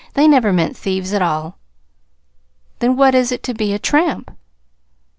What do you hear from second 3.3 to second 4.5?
it to be a tramp?"